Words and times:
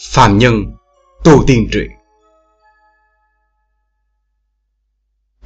Phàm 0.00 0.38
Nhân 0.38 0.64
Tu 1.24 1.44
Tiên 1.46 1.68
Truyện. 1.72 1.90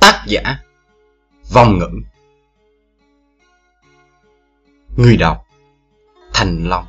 Tác 0.00 0.24
giả, 0.26 0.58
Vong 1.52 1.78
Ngữ 1.78 1.88
Người 4.96 5.16
đọc, 5.16 5.46
Thành 6.32 6.68
Long. 6.68 6.86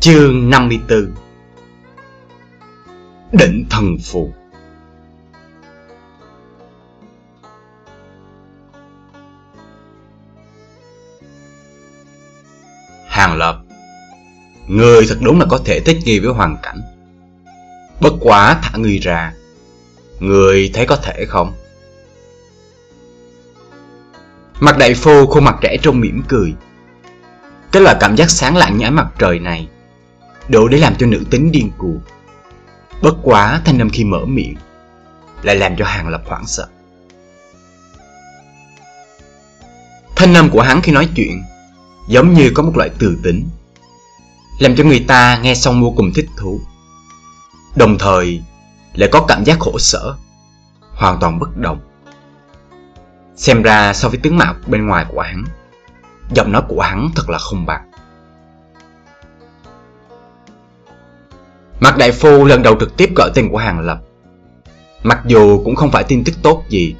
Chương 0.00 0.50
54 0.50 1.14
Định 3.32 3.64
Thần 3.70 3.96
Phù. 4.04 4.32
Người 14.68 15.06
thật 15.08 15.18
đúng 15.20 15.40
là 15.40 15.46
có 15.50 15.58
thể 15.64 15.80
thích 15.80 15.98
nghi 16.04 16.18
với 16.18 16.32
hoàn 16.32 16.56
cảnh. 16.62 16.80
Bất 18.00 18.12
quá 18.20 18.60
thả 18.62 18.78
người 18.78 18.98
ra, 18.98 19.32
Người 20.20 20.70
thấy 20.74 20.86
có 20.86 20.96
thể 20.96 21.24
không? 21.28 21.52
Mặt 24.60 24.78
đại 24.78 24.94
phu 24.94 25.26
khuôn 25.26 25.44
mặt 25.44 25.56
trẻ 25.60 25.76
trung 25.82 26.00
mỉm 26.00 26.22
cười. 26.28 26.54
Cái 27.72 27.82
loại 27.82 27.96
cảm 28.00 28.16
giác 28.16 28.30
sáng 28.30 28.56
lạng 28.56 28.76
như 28.76 28.84
ánh 28.84 28.94
mặt 28.94 29.08
trời 29.18 29.38
này, 29.38 29.68
Đủ 30.48 30.68
để 30.68 30.78
làm 30.78 30.94
cho 30.98 31.06
nữ 31.06 31.24
tính 31.30 31.52
điên 31.52 31.70
cuồng. 31.78 32.00
Bất 33.02 33.14
quá 33.22 33.60
thanh 33.64 33.78
âm 33.78 33.90
khi 33.90 34.04
mở 34.04 34.24
miệng 34.24 34.54
Lại 35.42 35.56
làm 35.56 35.76
cho 35.76 35.84
Hàng 35.84 36.08
Lập 36.08 36.22
hoảng 36.26 36.46
sợ. 36.46 36.68
Thanh 40.16 40.34
âm 40.34 40.50
của 40.50 40.62
hắn 40.62 40.82
khi 40.82 40.92
nói 40.92 41.08
chuyện 41.16 41.42
Giống 42.08 42.34
như 42.34 42.50
có 42.54 42.62
một 42.62 42.76
loại 42.76 42.90
từ 42.98 43.18
tính 43.22 43.48
làm 44.58 44.76
cho 44.76 44.84
người 44.84 45.04
ta 45.08 45.38
nghe 45.42 45.54
xong 45.54 45.82
vô 45.82 45.94
cùng 45.96 46.12
thích 46.14 46.28
thú. 46.36 46.60
Đồng 47.76 47.98
thời 47.98 48.42
lại 48.94 49.08
có 49.12 49.24
cảm 49.28 49.44
giác 49.44 49.58
khổ 49.58 49.78
sở, 49.78 50.16
hoàn 50.94 51.20
toàn 51.20 51.38
bất 51.38 51.56
động. 51.56 51.80
Xem 53.36 53.62
ra 53.62 53.92
so 53.92 54.08
với 54.08 54.18
tướng 54.22 54.36
mạo 54.36 54.54
bên 54.66 54.86
ngoài 54.86 55.06
của 55.08 55.20
hắn, 55.20 55.44
giọng 56.34 56.52
nói 56.52 56.62
của 56.68 56.80
hắn 56.80 57.10
thật 57.16 57.30
là 57.30 57.38
không 57.38 57.66
bằng. 57.66 57.90
Mặt 61.80 61.96
đại 61.96 62.12
phu 62.12 62.44
lần 62.44 62.62
đầu 62.62 62.76
trực 62.80 62.96
tiếp 62.96 63.10
gọi 63.16 63.30
tên 63.34 63.48
của 63.50 63.58
Hàng 63.58 63.80
Lập. 63.80 63.98
Mặc 65.02 65.20
dù 65.26 65.62
cũng 65.64 65.76
không 65.76 65.90
phải 65.90 66.04
tin 66.04 66.24
tức 66.24 66.34
tốt 66.42 66.64
gì, 66.68 66.96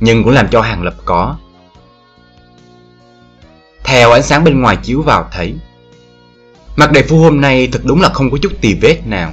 nhưng 0.00 0.24
cũng 0.24 0.32
làm 0.32 0.48
cho 0.48 0.60
Hàng 0.60 0.82
Lập 0.82 0.94
có. 1.04 1.36
Theo 3.84 4.12
ánh 4.12 4.22
sáng 4.22 4.44
bên 4.44 4.60
ngoài 4.60 4.76
chiếu 4.82 5.02
vào 5.02 5.28
thấy, 5.32 5.58
Mặt 6.76 6.92
đại 6.92 7.02
phu 7.02 7.18
hôm 7.18 7.40
nay 7.40 7.68
thật 7.72 7.80
đúng 7.84 8.00
là 8.00 8.08
không 8.08 8.30
có 8.30 8.38
chút 8.42 8.52
tì 8.60 8.74
vết 8.74 9.00
nào. 9.06 9.32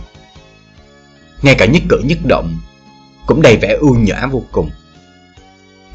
Ngay 1.41 1.55
cả 1.55 1.66
nhất 1.66 1.83
cử 1.89 2.02
nhất 2.05 2.17
động 2.23 2.58
Cũng 3.25 3.41
đầy 3.41 3.58
vẻ 3.58 3.77
ưu 3.80 3.95
nhã 3.95 4.27
vô 4.27 4.44
cùng. 4.52 4.69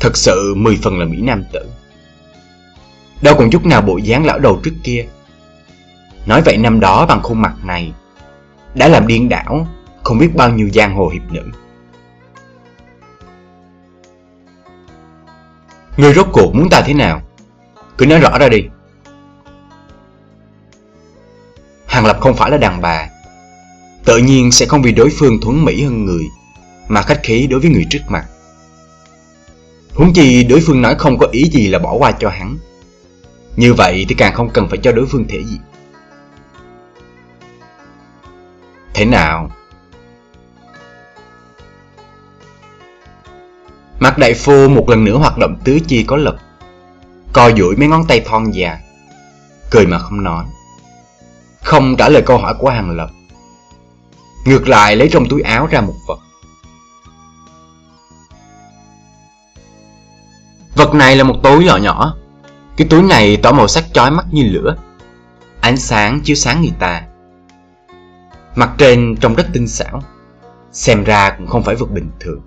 Thật 0.00 0.16
sự 0.16 0.54
mười 0.56 0.78
phần 0.82 0.98
là 0.98 1.04
Mỹ 1.04 1.20
Nam 1.20 1.44
tử. 1.52 1.66
Đâu 3.22 3.34
còn 3.38 3.50
chút 3.50 3.66
nào 3.66 3.82
bộ 3.82 3.98
dáng 3.98 4.26
lão 4.26 4.38
đầu 4.38 4.60
trước 4.64 4.74
kia. 4.82 5.06
Nói 6.26 6.42
vậy 6.42 6.56
năm 6.56 6.80
đó 6.80 7.06
bằng 7.06 7.22
khuôn 7.22 7.42
mặt 7.42 7.54
này 7.64 7.92
Đã 8.74 8.88
làm 8.88 9.06
điên 9.06 9.28
đảo 9.28 9.66
Không 10.02 10.18
biết 10.18 10.30
bao 10.34 10.50
nhiêu 10.50 10.70
giang 10.74 10.94
hồ 10.94 11.08
hiệp 11.08 11.32
nữ. 11.32 11.42
Người 15.96 16.14
rốt 16.14 16.26
cuộc 16.32 16.54
muốn 16.54 16.68
ta 16.70 16.82
thế 16.86 16.94
nào? 16.94 17.22
Cứ 17.98 18.06
nói 18.06 18.20
rõ 18.20 18.38
ra 18.38 18.48
đi. 18.48 18.64
Hàng 21.98 22.06
Lập 22.06 22.18
không 22.20 22.36
phải 22.36 22.50
là 22.50 22.56
đàn 22.56 22.80
bà. 22.80 23.08
Tự 24.04 24.18
nhiên 24.18 24.52
sẽ 24.52 24.66
không 24.66 24.82
vì 24.82 24.92
đối 24.92 25.10
phương 25.18 25.40
thuấn 25.40 25.64
mỹ 25.64 25.82
hơn 25.82 26.04
người, 26.04 26.24
Mà 26.88 27.02
khách 27.02 27.20
khí 27.22 27.46
đối 27.46 27.60
với 27.60 27.70
người 27.70 27.86
trước 27.90 27.98
mặt. 28.08 28.26
Huống 29.94 30.12
chi 30.12 30.44
đối 30.44 30.60
phương 30.60 30.82
nói 30.82 30.94
không 30.98 31.18
có 31.18 31.26
ý 31.32 31.50
gì 31.52 31.68
là 31.68 31.78
bỏ 31.78 31.94
qua 31.94 32.12
cho 32.12 32.28
hắn. 32.28 32.56
Như 33.56 33.74
vậy 33.74 34.06
thì 34.08 34.14
càng 34.14 34.34
không 34.34 34.50
cần 34.50 34.68
phải 34.68 34.78
cho 34.82 34.92
đối 34.92 35.06
phương 35.06 35.24
thể 35.28 35.44
gì 35.44 35.58
Thế 38.94 39.04
nào? 39.04 39.50
Mặt 44.00 44.18
đại 44.18 44.34
phu 44.34 44.68
một 44.68 44.88
lần 44.88 45.04
nữa 45.04 45.16
hoạt 45.16 45.38
động 45.38 45.56
tứ 45.64 45.78
chi 45.88 46.04
có 46.04 46.16
lực, 46.16 46.36
Co 47.32 47.50
duỗi 47.56 47.76
mấy 47.76 47.88
ngón 47.88 48.06
tay 48.08 48.20
thon 48.20 48.50
dài, 48.50 48.82
Cười 49.70 49.86
mà 49.86 49.98
không 49.98 50.22
nói 50.22 50.44
không 51.62 51.96
trả 51.96 52.08
lời 52.08 52.22
câu 52.26 52.38
hỏi 52.38 52.54
của 52.58 52.70
Hàng 52.70 52.96
Lập. 52.96 53.10
Ngược 54.44 54.68
lại 54.68 54.96
lấy 54.96 55.08
trong 55.12 55.28
túi 55.28 55.42
áo 55.42 55.66
ra 55.66 55.80
một 55.80 55.94
vật. 56.06 56.18
Vật 60.74 60.94
này 60.94 61.16
là 61.16 61.24
một 61.24 61.36
túi 61.42 61.64
nhỏ 61.64 61.76
nhỏ. 61.76 62.16
Cái 62.76 62.88
túi 62.90 63.02
này 63.02 63.36
tỏ 63.36 63.52
màu 63.52 63.68
sắc 63.68 63.84
chói 63.92 64.10
mắt 64.10 64.26
như 64.30 64.42
lửa. 64.42 64.76
Ánh 65.60 65.76
sáng 65.76 66.20
chiếu 66.20 66.36
sáng 66.36 66.60
người 66.60 66.72
ta. 66.78 67.02
Mặt 68.54 68.70
trên 68.78 69.16
trông 69.16 69.34
rất 69.34 69.46
tinh 69.52 69.68
xảo. 69.68 70.02
Xem 70.72 71.04
ra 71.04 71.30
cũng 71.30 71.46
không 71.46 71.62
phải 71.62 71.74
vật 71.74 71.90
bình 71.90 72.10
thường. 72.20 72.40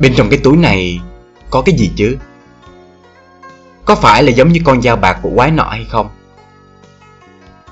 Bên 0.00 0.14
trong 0.16 0.30
cái 0.30 0.38
túi 0.44 0.56
này 0.56 1.00
có 1.50 1.62
cái 1.62 1.76
gì 1.78 1.92
chứ? 1.96 2.16
Có 3.88 3.94
phải 3.94 4.22
là 4.22 4.30
giống 4.30 4.48
như 4.48 4.60
con 4.64 4.82
dao 4.82 4.96
bạc 4.96 5.18
của 5.22 5.30
quái 5.34 5.50
nọ 5.50 5.62
hay 5.62 5.86
không? 5.90 6.08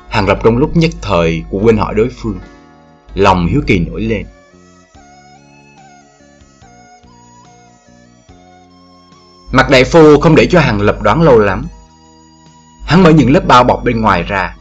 Hàng 0.08 0.28
Lập 0.28 0.38
trong 0.44 0.56
lúc 0.56 0.76
nhất 0.76 0.90
thời 1.02 1.44
của 1.50 1.58
quên 1.58 1.76
hỏi 1.76 1.94
đối 1.94 2.08
phương. 2.08 2.38
Lòng 3.14 3.46
hiếu 3.46 3.62
kỳ 3.66 3.78
nổi 3.78 4.02
lên. 4.02 4.26
Mặt 9.52 9.70
đại 9.70 9.84
phu 9.84 10.20
không 10.20 10.34
để 10.34 10.46
cho 10.50 10.60
Hàng 10.60 10.80
Lập 10.80 11.02
đoán 11.02 11.22
lâu 11.22 11.38
lắm. 11.38 11.66
Hắn 12.86 13.02
mở 13.02 13.10
những 13.10 13.32
lớp 13.32 13.46
bao 13.46 13.64
bọc 13.64 13.84
bên 13.84 14.00
ngoài 14.00 14.22
ra. 14.22 14.56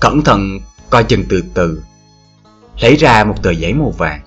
Cẩn 0.00 0.22
thận 0.22 0.60
coi 0.90 1.04
chừng 1.04 1.24
từ 1.28 1.44
từ. 1.54 1.82
Lấy 2.80 2.96
ra 2.96 3.24
một 3.24 3.42
tờ 3.42 3.50
giấy 3.50 3.74
màu 3.74 3.90
vàng. 3.90 4.20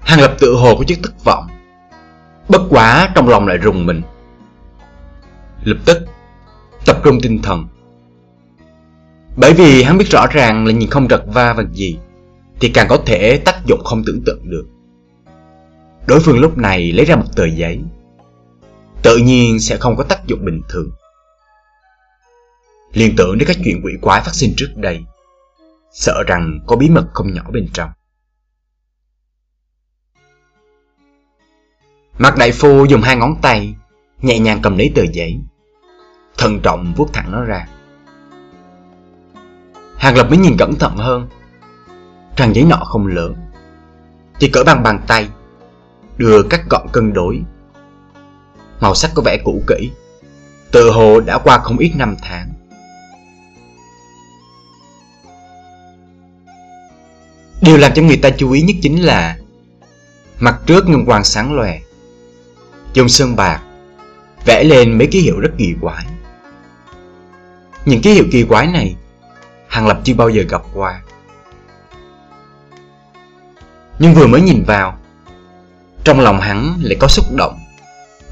Hàng 0.00 0.20
Lập 0.20 0.36
tự 0.40 0.54
hồ 0.54 0.76
có 0.76 0.84
chút 0.84 0.96
thất 1.02 1.24
vọng. 1.24 1.55
Bất 2.48 2.62
quá 2.70 3.12
trong 3.14 3.28
lòng 3.28 3.46
lại 3.46 3.58
rùng 3.58 3.86
mình. 3.86 4.02
Lập 5.64 5.76
tức, 5.84 5.98
Tập 6.86 7.00
trung 7.04 7.18
tinh 7.22 7.42
thần. 7.42 7.66
Bởi 9.36 9.52
vì 9.52 9.82
hắn 9.82 9.98
biết 9.98 10.10
rõ 10.10 10.26
ràng 10.26 10.66
là 10.66 10.72
nhìn 10.72 10.90
không 10.90 11.08
rật 11.08 11.22
va 11.26 11.52
vật 11.52 11.66
gì, 11.72 11.98
Thì 12.60 12.68
càng 12.68 12.86
có 12.88 12.96
thể 13.06 13.42
tác 13.44 13.66
dụng 13.66 13.84
không 13.84 14.02
tưởng 14.06 14.22
tượng 14.26 14.50
được. 14.50 14.66
Đối 16.06 16.20
phương 16.20 16.38
lúc 16.38 16.58
này 16.58 16.92
lấy 16.92 17.04
ra 17.04 17.16
một 17.16 17.36
tờ 17.36 17.46
giấy. 17.46 17.80
Tự 19.02 19.16
nhiên 19.16 19.60
sẽ 19.60 19.76
không 19.76 19.96
có 19.96 20.04
tác 20.04 20.26
dụng 20.26 20.44
bình 20.44 20.62
thường. 20.68 20.90
Liên 22.92 23.16
tưởng 23.16 23.38
đến 23.38 23.48
các 23.48 23.56
chuyện 23.64 23.80
quỷ 23.84 23.92
quái 24.00 24.20
phát 24.20 24.34
sinh 24.34 24.54
trước 24.56 24.68
đây, 24.76 25.04
Sợ 25.92 26.22
rằng 26.26 26.60
có 26.66 26.76
bí 26.76 26.88
mật 26.88 27.06
không 27.12 27.34
nhỏ 27.34 27.42
bên 27.52 27.68
trong. 27.72 27.90
Mặt 32.18 32.36
đại 32.36 32.52
phu 32.52 32.84
dùng 32.84 33.02
hai 33.02 33.16
ngón 33.16 33.34
tay 33.42 33.74
Nhẹ 34.22 34.38
nhàng 34.38 34.60
cầm 34.62 34.78
lấy 34.78 34.92
tờ 34.94 35.02
giấy. 35.12 35.40
Thận 36.38 36.60
trọng 36.62 36.94
vuốt 36.96 37.12
thẳng 37.12 37.32
nó 37.32 37.44
ra. 37.44 37.68
Hàng 39.96 40.16
Lập 40.16 40.26
mới 40.28 40.38
nhìn 40.38 40.56
cẩn 40.58 40.74
thận 40.74 40.96
hơn. 40.96 41.28
Trang 42.36 42.54
giấy 42.54 42.64
nọ 42.64 42.76
không 42.76 43.06
lớn. 43.06 43.34
Chỉ 44.38 44.48
cỡ 44.48 44.64
bằng 44.66 44.82
bàn 44.82 45.00
tay, 45.06 45.28
Đưa 46.16 46.42
các 46.42 46.60
gọn 46.70 46.86
cân 46.92 47.12
đối. 47.12 47.42
Màu 48.80 48.94
sắc 48.94 49.10
có 49.14 49.22
vẻ 49.22 49.38
cũ 49.44 49.62
kỹ. 49.66 49.90
Tự 50.70 50.90
hồ 50.90 51.20
đã 51.20 51.38
qua 51.38 51.58
không 51.58 51.78
ít 51.78 51.92
năm 51.96 52.16
tháng. 52.22 52.52
Điều 57.60 57.76
làm 57.76 57.92
cho 57.94 58.02
người 58.02 58.16
ta 58.16 58.30
chú 58.30 58.52
ý 58.52 58.62
nhất 58.62 58.76
chính 58.82 59.02
là 59.02 59.38
Mặt 60.38 60.60
trước 60.66 60.88
ngân 60.88 61.06
quang 61.06 61.24
sáng 61.24 61.54
lòe 61.54 61.80
dùng 62.96 63.08
sơn 63.08 63.36
bạc 63.36 63.60
vẽ 64.44 64.64
lên 64.64 64.98
mấy 64.98 65.06
ký 65.06 65.20
hiệu 65.20 65.40
rất 65.40 65.50
kỳ 65.58 65.74
quái. 65.80 66.06
Những 67.84 68.02
ký 68.02 68.12
hiệu 68.12 68.24
kỳ 68.32 68.42
quái 68.42 68.66
này, 68.66 68.96
Hàng 69.68 69.86
Lập 69.86 70.00
chưa 70.04 70.14
bao 70.14 70.28
giờ 70.28 70.42
gặp 70.48 70.62
qua. 70.74 71.02
Nhưng 73.98 74.14
vừa 74.14 74.26
mới 74.26 74.40
nhìn 74.40 74.64
vào, 74.66 74.98
trong 76.04 76.20
lòng 76.20 76.40
hắn 76.40 76.78
lại 76.80 76.96
có 77.00 77.08
xúc 77.08 77.24
động, 77.36 77.58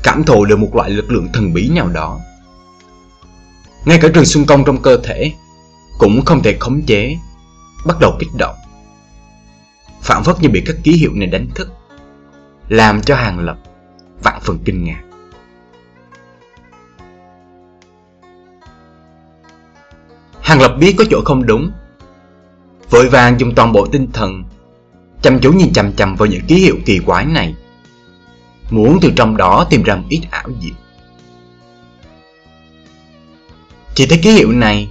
cảm 0.02 0.24
thụ 0.24 0.44
được 0.44 0.58
một 0.58 0.74
loại 0.74 0.90
lực 0.90 1.10
lượng 1.10 1.28
thần 1.32 1.52
bí 1.52 1.68
nào 1.68 1.88
đó. 1.88 2.20
Ngay 3.84 3.98
cả 4.02 4.08
trường 4.14 4.24
xung 4.24 4.46
công 4.46 4.64
trong 4.64 4.82
cơ 4.82 4.96
thể 5.04 5.32
cũng 5.98 6.24
không 6.24 6.42
thể 6.42 6.56
khống 6.60 6.82
chế, 6.82 7.16
bắt 7.86 7.96
đầu 8.00 8.16
kích 8.18 8.34
động. 8.38 8.56
Phản 10.02 10.24
phất 10.24 10.42
như 10.42 10.48
bị 10.48 10.62
các 10.66 10.76
ký 10.84 10.92
hiệu 10.92 11.10
này 11.14 11.26
đánh 11.26 11.48
thức, 11.54 11.68
làm 12.68 13.02
cho 13.02 13.16
Hàng 13.16 13.38
Lập 13.38 13.58
vạn 14.24 14.40
phần 14.42 14.58
kinh 14.64 14.84
ngạc. 14.84 15.02
Hàng 20.42 20.60
Lập 20.60 20.76
biết 20.78 20.94
có 20.98 21.04
chỗ 21.10 21.22
không 21.24 21.46
đúng. 21.46 21.70
Vội 22.90 23.08
vàng 23.08 23.40
dùng 23.40 23.54
toàn 23.54 23.72
bộ 23.72 23.86
tinh 23.86 24.08
thần, 24.12 24.44
Chăm 25.22 25.40
chú 25.40 25.52
nhìn 25.52 25.72
chằm 25.72 25.92
chằm 25.92 26.16
vào 26.16 26.26
những 26.26 26.46
ký 26.46 26.54
hiệu 26.54 26.76
kỳ 26.86 26.98
quái 26.98 27.26
này. 27.26 27.54
Muốn 28.70 28.98
từ 29.02 29.12
trong 29.16 29.36
đó 29.36 29.66
tìm 29.70 29.82
ra 29.82 29.96
một 29.96 30.04
ít 30.08 30.20
ảo 30.30 30.48
diệu. 30.62 30.74
Chỉ 33.94 34.06
thấy 34.06 34.18
ký 34.22 34.30
hiệu 34.30 34.52
này, 34.52 34.88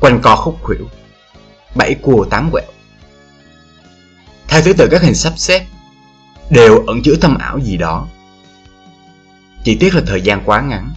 Quanh 0.00 0.20
co 0.22 0.36
khúc 0.36 0.58
khuỷu, 0.62 0.88
Bảy 1.74 1.94
cua 1.94 2.24
tám 2.24 2.50
quẹo. 2.50 2.66
Theo 4.48 4.62
thứ 4.62 4.72
tự 4.72 4.88
các 4.90 5.02
hình 5.02 5.14
sắp 5.14 5.32
xếp, 5.36 5.66
Đều 6.50 6.84
ẩn 6.86 7.02
chứa 7.02 7.14
thâm 7.20 7.38
ảo 7.38 7.60
gì 7.60 7.76
đó. 7.76 8.06
Chỉ 9.64 9.76
tiếc 9.80 9.94
là 9.94 10.02
thời 10.06 10.22
gian 10.22 10.42
quá 10.44 10.60
ngắn. 10.60 10.92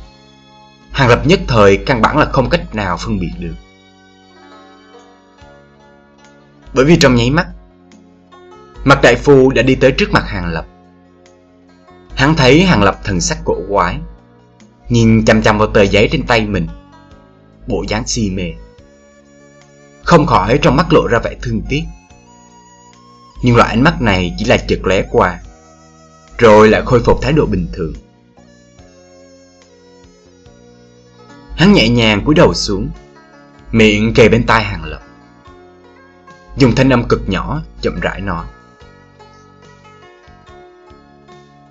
Hàng 0.92 1.10
lập 1.10 1.22
nhất 1.26 1.40
thời 1.48 1.78
căn 1.78 2.02
bản 2.02 2.18
là 2.18 2.26
không 2.26 2.50
cách 2.50 2.76
nào 2.76 2.98
phân 2.98 3.20
biệt 3.20 3.32
được. 3.40 3.54
Bởi 6.74 6.86
vì 6.86 6.98
trong 7.00 7.16
nháy 7.16 7.30
mắt 7.32 7.48
Mặt 8.84 9.00
đại 9.04 9.16
phu 9.16 9.52
đã 9.52 9.62
đi 9.62 9.76
tới 9.76 9.92
trước 9.92 10.12
mặt 10.12 10.24
hàng 10.28 10.46
lập. 10.46 10.66
Hắn 12.16 12.36
thấy 12.36 12.64
hàng 12.64 12.84
lập 12.84 13.00
thần 13.04 13.22
sắc 13.22 13.38
cổ 13.46 13.56
quái, 13.70 14.00
Nhìn 14.90 15.26
chằm 15.26 15.42
chằm 15.42 15.58
vào 15.58 15.68
tờ 15.68 15.82
giấy 15.82 16.10
trên 16.12 16.28
tay 16.28 16.48
mình, 16.48 16.68
Bộ 17.68 17.84
dáng 17.88 18.08
si 18.08 18.30
mê. 18.30 18.54
Không 20.04 20.26
khỏi 20.26 20.60
trong 20.62 20.76
mắt 20.76 20.94
lộ 20.94 21.08
ra 21.08 21.20
vẻ 21.20 21.36
thương 21.42 21.62
tiếc. 21.70 21.84
Nhưng 23.44 23.56
loại 23.56 23.70
ánh 23.70 23.84
mắt 23.84 24.02
này 24.02 24.36
chỉ 24.38 24.46
là 24.46 24.58
chợt 24.58 24.80
lóe 24.84 25.04
qua, 25.12 25.40
Rồi 26.38 26.70
lại 26.70 26.82
khôi 26.86 27.04
phục 27.04 27.22
thái 27.22 27.34
độ 27.34 27.46
bình 27.46 27.68
thường. 27.74 27.94
Hắn 31.58 31.74
nhẹ 31.74 31.90
nhàng 31.90 32.26
cúi 32.26 32.36
đầu 32.36 32.54
xuống, 32.54 32.90
Miệng 33.72 34.14
kề 34.14 34.30
bên 34.30 34.46
tai 34.46 34.64
hàng 34.64 34.84
lập. 34.84 35.02
Dùng 36.58 36.76
thanh 36.76 36.90
âm 36.90 37.08
cực 37.08 37.30
nhỏ, 37.30 37.62
chậm 37.82 38.00
rãi 38.00 38.22
nói. 38.22 38.46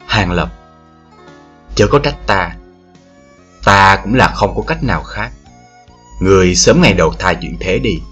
Hàng 0.07 0.33
lập, 0.33 0.53
Chớ 1.75 1.87
có 1.91 1.99
trách 1.99 2.17
ta. 2.27 2.57
Ta 3.65 4.01
cũng 4.05 4.15
là 4.15 4.29
không 4.29 4.57
có 4.57 4.63
cách 4.67 4.83
nào 4.83 5.03
khác. 5.03 5.33
Người 6.21 6.55
sớm 6.55 6.83
ngày 6.83 6.95
đầu 6.95 7.15
thai 7.19 7.35
chuyển 7.35 7.57
thế 7.61 7.79
đi. 7.79 8.03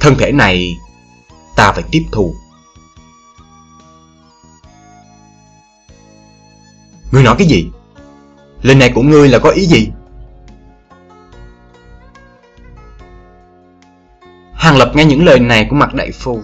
Thân 0.00 0.14
thể 0.18 0.32
này, 0.32 0.76
Ta 1.58 1.72
phải 1.72 1.84
tiếp 1.90 2.04
thu. 2.12 2.34
Ngươi 7.12 7.22
nói 7.22 7.34
cái 7.38 7.46
gì? 7.46 7.70
Lời 8.62 8.76
này 8.76 8.92
của 8.94 9.02
ngươi 9.02 9.28
là 9.28 9.38
có 9.38 9.50
ý 9.50 9.66
gì? 9.66 9.90
Nghe 14.98 15.04
những 15.04 15.24
lời 15.24 15.40
này 15.40 15.66
của 15.70 15.76
mặt 15.76 15.94
đại 15.94 16.12
phu, 16.12 16.42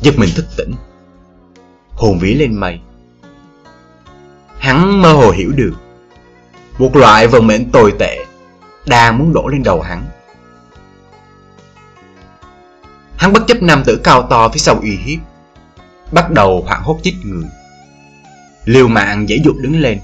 Giật 0.00 0.14
mình 0.18 0.30
thức 0.36 0.46
tỉnh. 0.56 0.74
Hồn 1.90 2.18
vía 2.18 2.34
lên 2.34 2.54
mây. 2.54 2.80
Hắn 4.58 5.02
mơ 5.02 5.12
hồ 5.12 5.30
hiểu 5.30 5.50
được, 5.56 5.72
Một 6.78 6.96
loại 6.96 7.26
vận 7.26 7.46
mệnh 7.46 7.70
tồi 7.70 7.94
tệ 7.98 8.26
Đang 8.86 9.18
muốn 9.18 9.32
đổ 9.32 9.48
lên 9.48 9.62
đầu 9.62 9.80
hắn. 9.80 10.06
Hắn 13.16 13.32
bất 13.32 13.46
chấp 13.46 13.62
nam 13.62 13.82
tử 13.84 14.00
cao 14.04 14.22
to 14.22 14.48
phía 14.48 14.58
sau 14.58 14.78
uy 14.82 14.96
hiếp, 14.96 15.18
Bắt 16.12 16.30
đầu 16.30 16.62
hoảng 16.66 16.82
hốt 16.82 16.98
chích 17.02 17.14
người. 17.24 17.44
Liều 18.64 18.88
mạng 18.88 19.28
dễ 19.28 19.38
dụt 19.44 19.56
đứng 19.60 19.80
lên. 19.80 20.00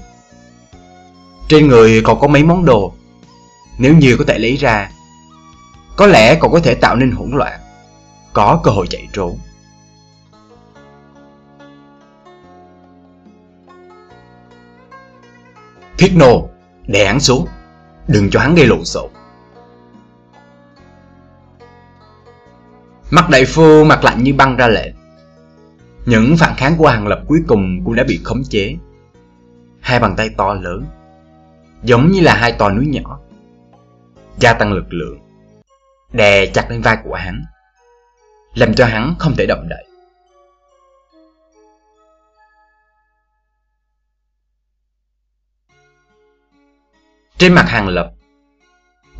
Trên 1.49 1.67
người 1.67 2.01
còn 2.01 2.19
có 2.19 2.27
mấy 2.27 2.43
món 2.43 2.65
đồ, 2.65 2.93
Nếu 3.77 3.95
như 3.95 4.15
có 4.19 4.25
thể 4.27 4.39
lấy 4.39 4.55
ra 4.55 4.89
có 5.97 6.07
lẽ 6.07 6.35
còn 6.39 6.51
có 6.51 6.59
thể 6.59 6.75
tạo 6.75 6.95
nên 6.95 7.11
hỗn 7.11 7.31
loạn, 7.31 7.59
có 8.33 8.61
cơ 8.63 8.71
hội 8.71 8.87
chạy 8.89 9.07
trốn. 9.13 9.37
Thiết 15.97 16.11
nô, 16.15 16.49
đè 16.87 17.07
hắn 17.07 17.19
xuống, 17.19 17.47
đừng 18.07 18.29
cho 18.29 18.39
hắn 18.39 18.55
gây 18.55 18.67
lộn 18.67 18.85
xộn. 18.85 19.11
Mặt 23.11 23.29
đại 23.29 23.45
phu 23.45 23.83
mặt 23.83 24.03
lạnh 24.03 24.23
như 24.23 24.33
băng 24.33 24.57
ra 24.57 24.67
lệnh. 24.67 24.95
Những 26.05 26.37
phản 26.37 26.55
kháng 26.57 26.75
của 26.77 26.87
hàng 26.87 27.07
lập 27.07 27.21
cuối 27.27 27.39
cùng 27.47 27.85
cũng 27.85 27.95
đã 27.95 28.03
bị 28.03 28.19
khống 28.23 28.43
chế. 28.49 28.75
Hai 29.79 29.99
bàn 29.99 30.15
tay 30.15 30.29
to 30.37 30.53
lớn, 30.53 30.85
giống 31.83 32.11
như 32.11 32.21
là 32.21 32.35
hai 32.35 32.51
tòa 32.51 32.69
núi 32.69 32.87
nhỏ, 32.87 33.19
gia 34.39 34.53
tăng 34.53 34.73
lực 34.73 34.93
lượng 34.93 35.26
đè 36.11 36.45
chặt 36.45 36.67
lên 36.69 36.81
vai 36.81 36.97
của 37.03 37.15
hắn, 37.15 37.43
làm 38.53 38.73
cho 38.73 38.85
hắn 38.85 39.15
không 39.19 39.35
thể 39.37 39.45
động 39.45 39.69
đậy. 39.69 39.85
Trên 47.37 47.53
mặt 47.53 47.65
hàng 47.69 47.87
lập, 47.87 48.11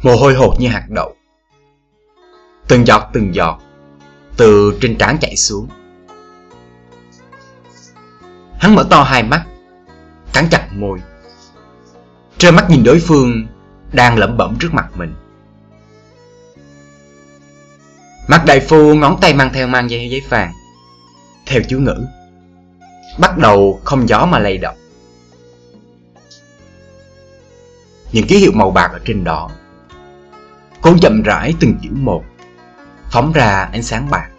mồ 0.02 0.16
hôi 0.16 0.34
hột 0.34 0.56
như 0.60 0.68
hạt 0.68 0.86
đậu. 0.90 1.16
Từng 2.68 2.88
giọt 2.88 3.10
từng 3.14 3.36
giọt, 3.36 3.60
từ 4.38 4.78
trên 4.82 4.98
trán 4.98 5.18
chảy 5.22 5.36
xuống. 5.36 5.68
Hắn 8.60 8.76
mở 8.76 8.88
to 8.90 9.04
hai 9.04 9.24
mắt, 9.24 9.46
cắn 10.34 10.48
chặt 10.52 10.68
môi. 10.72 11.00
Trơ 12.38 12.52
mắt 12.52 12.70
nhìn 12.70 12.84
đối 12.84 13.00
phương 13.00 13.48
đang 13.94 14.18
lẩm 14.18 14.38
bẩm 14.38 14.58
trước 14.60 14.74
mặt 14.74 14.88
mình. 14.96 15.16
Mặt 18.28 18.44
đại 18.46 18.60
phu 18.60 18.96
ngón 18.96 19.18
tay 19.22 19.34
mang 19.34 19.54
theo 19.54 19.68
mang 19.68 19.90
dây 19.90 20.10
giấy 20.10 20.22
vàng, 20.30 20.54
Theo 21.46 21.62
chú 21.68 21.80
ngữ. 21.80 22.08
Bắt 23.20 23.38
đầu 23.38 23.82
không 23.84 24.10
gió 24.10 24.26
mà 24.26 24.40
lay 24.40 24.58
động. 24.58 24.78
Những 28.12 28.28
ký 28.28 28.38
hiệu 28.38 28.52
màu 28.54 28.72
bạc 28.72 28.90
ở 28.94 29.00
trên 29.06 29.24
đó. 29.24 29.50
Cố 30.82 30.94
chậm 31.02 31.24
rãi 31.24 31.54
từng 31.60 31.76
chữ 31.84 31.90
một, 31.94 32.24
Phóng 33.12 33.32
ra 33.32 33.70
ánh 33.72 33.84
sáng 33.84 34.10
bạc. 34.10 34.30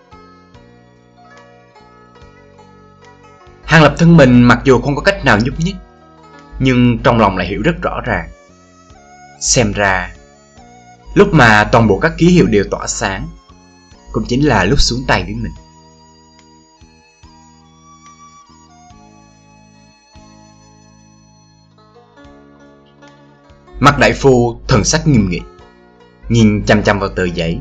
Hàng 3.65 3.83
lập 3.83 3.95
thân 3.99 4.17
mình 4.17 4.43
mặc 4.43 4.59
dù 4.65 4.81
không 4.81 4.97
có 4.97 5.03
cách 5.03 5.25
nào 5.25 5.39
nhúc 5.45 5.61
nhích, 5.61 5.77
Nhưng 6.59 6.99
trong 6.99 7.19
lòng 7.19 7.37
lại 7.37 7.47
hiểu 7.47 7.63
rất 7.63 7.83
rõ 7.83 8.01
ràng. 8.05 8.29
Xem 9.41 9.73
ra, 9.73 10.15
Lúc 11.15 11.29
mà 11.33 11.69
toàn 11.73 11.89
bộ 11.89 11.99
các 11.99 12.13
ký 12.19 12.27
hiệu 12.29 12.47
đều 12.47 12.65
tỏa 12.71 12.87
sáng 12.87 13.29
cũng 14.19 14.27
chính 14.27 14.47
là 14.47 14.65
lúc 14.65 14.81
xuống 14.81 15.05
tay 15.07 15.25
với 15.25 15.35
mình. 15.35 15.53
Mặt 23.81 23.99
đại 23.99 24.13
phu 24.13 24.61
thần 24.69 24.85
sắc 24.85 25.07
nghiêm 25.07 25.29
nghị, 25.31 25.41
nhìn 26.29 26.65
chăm 26.67 26.83
chăm 26.83 26.99
vào 26.99 27.09
tờ 27.09 27.25
giấy. 27.25 27.61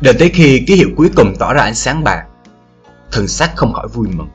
Đợi 0.00 0.14
tới 0.18 0.28
khi 0.28 0.64
ký 0.66 0.74
hiệu 0.74 0.88
cuối 0.96 1.10
cùng 1.16 1.34
tỏ 1.38 1.52
ra 1.52 1.62
ánh 1.62 1.74
sáng 1.74 2.04
bạc, 2.04 2.26
thần 3.12 3.28
sắc 3.28 3.52
không 3.56 3.72
khỏi 3.72 3.88
vui 3.88 4.08
mừng. 4.08 4.28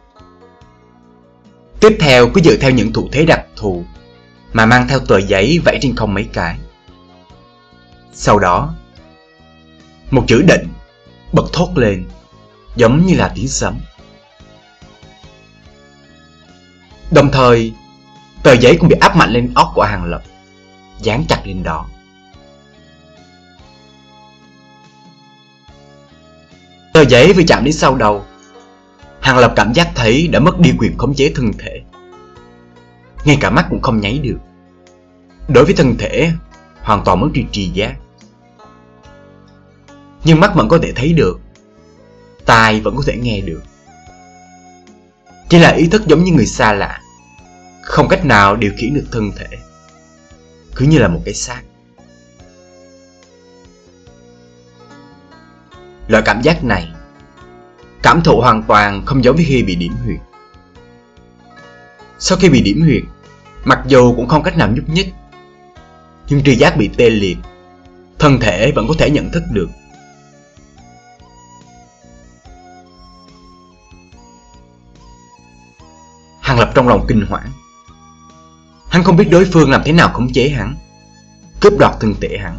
Tiếp 1.80 1.98
theo 2.00 2.30
cứ 2.30 2.42
dựa 2.42 2.56
theo 2.56 2.72
những 2.72 2.94
thủ 2.94 3.10
thế 3.12 3.26
đặc 3.26 3.46
thù 3.56 3.84
mà 4.54 4.66
mang 4.66 4.88
theo 4.88 5.00
tờ 5.00 5.18
giấy 5.18 5.60
vẽ 5.66 5.80
trên 5.82 5.96
không 5.96 6.14
mấy 6.14 6.24
cái. 6.34 6.60
Sau 8.14 8.40
đó, 8.40 8.76
một 10.12 10.24
chữ 10.28 10.42
định 10.42 10.75
bật 11.32 11.46
thốt 11.54 11.70
lên, 11.76 12.06
giống 12.76 13.06
như 13.06 13.16
là 13.16 13.32
tiếng 13.36 13.48
sấm. 13.48 13.80
Đồng 17.12 17.32
thời, 17.32 17.74
tờ 18.44 18.54
giấy 18.54 18.78
cũng 18.80 18.90
bị 18.90 18.96
áp 19.00 19.16
mạnh 19.16 19.30
lên 19.30 19.52
óc 19.56 19.72
của 19.76 19.84
hàng 19.84 20.04
lập, 20.04 20.22
dán 21.02 21.26
chặt 21.30 21.42
lên 21.46 21.64
đó. 21.64 21.86
Tờ 26.94 27.02
giấy 27.06 27.34
vừa 27.34 27.44
chạm 27.48 27.64
đến 27.64 27.74
sau 27.74 27.96
đầu, 27.96 28.26
hàng 29.22 29.38
lập 29.38 29.54
cảm 29.56 29.74
giác 29.74 29.92
thấy 29.96 30.28
đã 30.28 30.40
mất 30.40 30.60
đi 30.60 30.72
quyền 30.80 30.98
khống 30.98 31.14
chế 31.16 31.32
thân 31.36 31.52
thể. 31.60 31.82
Ngay 33.26 33.38
cả 33.42 33.50
mắt 33.50 33.66
cũng 33.70 33.82
không 33.82 34.02
nháy 34.02 34.20
được. 34.20 34.38
Đối 35.48 35.66
với 35.66 35.74
thân 35.74 35.96
thể, 35.98 36.32
hoàn 36.82 37.04
toàn 37.06 37.20
mất 37.20 37.28
đi 37.34 37.46
tri 37.52 37.70
giác 37.70 37.96
nhưng 40.26 40.40
mắt 40.40 40.52
vẫn 40.56 40.70
có 40.70 40.80
thể 40.82 40.92
thấy 40.96 41.14
được. 41.14 41.40
Tai 42.46 42.82
vẫn 42.82 42.96
có 42.96 43.04
thể 43.06 43.18
nghe 43.18 43.42
được. 43.42 43.62
Chỉ 45.50 45.60
là 45.60 45.70
ý 45.70 45.88
thức 45.88 46.08
giống 46.08 46.24
như 46.24 46.32
người 46.32 46.46
xa 46.46 46.74
lạ. 46.74 47.02
Không 47.82 48.08
cách 48.08 48.26
nào 48.26 48.56
điều 48.56 48.72
khiển 48.78 48.94
được 48.94 49.06
thân 49.12 49.32
thể. 49.38 49.48
Cứ 50.76 50.86
như 50.86 51.00
là 51.00 51.08
một 51.08 51.22
cái 51.26 51.34
xác. 51.34 51.62
Loại 56.08 56.24
cảm 56.26 56.42
giác 56.42 56.64
này, 56.64 56.88
cảm 58.04 58.22
thụ 58.22 58.42
hoàn 58.42 58.64
toàn 58.64 59.06
không 59.06 59.24
giống 59.24 59.36
với 59.36 59.46
khi 59.46 59.64
bị 59.64 59.76
điểm 59.76 59.94
huyệt. 60.04 60.20
Sau 62.20 62.38
khi 62.38 62.50
bị 62.50 62.62
điểm 62.62 62.82
huyệt, 62.82 63.04
mặc 63.64 63.80
dù 63.88 64.16
cũng 64.16 64.28
không 64.28 64.44
cách 64.44 64.58
nào 64.58 64.70
nhúc 64.76 64.90
nhích, 64.90 65.14
nhưng 66.30 66.44
tri 66.44 66.56
giác 66.56 66.78
bị 66.78 66.90
tê 66.98 67.10
liệt, 67.10 67.38
thân 68.20 68.40
thể 68.40 68.72
vẫn 68.76 68.88
có 68.88 68.94
thể 68.98 69.10
nhận 69.10 69.32
thức 69.32 69.44
được. 69.52 69.70
Trong 76.76 76.88
lòng 76.88 77.06
kinh 77.08 77.26
hoảng. 77.30 77.52
Hắn 78.90 79.04
không 79.04 79.18
biết 79.18 79.28
đối 79.32 79.46
phương 79.46 79.72
làm 79.72 79.82
thế 79.86 79.92
nào 79.92 80.10
khống 80.14 80.34
chế 80.34 80.50
hắn, 80.50 80.76
cướp 81.62 81.74
đoạt 81.80 81.96
thân 82.00 82.14
thể 82.22 82.38
hắn. 82.38 82.58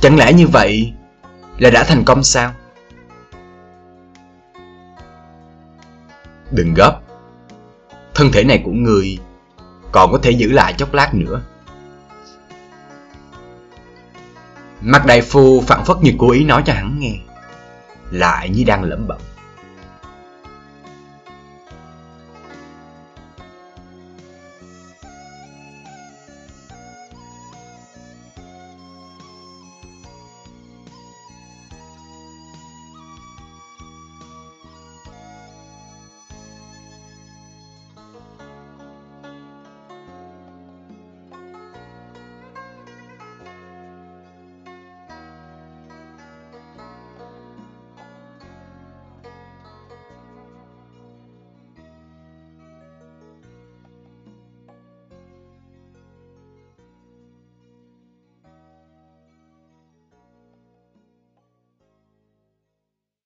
Chẳng 0.00 0.16
lẽ 0.16 0.32
như 0.32 0.46
vậy 0.46 0.92
là 1.58 1.70
đã 1.70 1.84
thành 1.84 2.04
công 2.04 2.22
sao? 2.22 2.52
Đừng 6.50 6.74
gấp. 6.74 7.00
Thân 8.14 8.32
thể 8.32 8.44
này 8.44 8.62
của 8.64 8.72
người 8.72 9.18
còn 9.92 10.12
có 10.12 10.18
thể 10.22 10.30
giữ 10.30 10.52
lại 10.52 10.74
chốc 10.78 10.94
lát 10.94 11.14
nữa. 11.14 11.42
Mặt 14.80 15.06
đại 15.06 15.22
phu 15.22 15.60
phản 15.60 15.84
phất 15.84 15.96
như 16.02 16.12
cố 16.18 16.30
ý 16.30 16.44
nói 16.44 16.62
cho 16.66 16.72
hắn 16.72 16.98
nghe 16.98 17.14
Lại 18.10 18.50
như 18.50 18.64
đang 18.64 18.82
lẩm 18.82 19.06
bẩm 19.06 19.18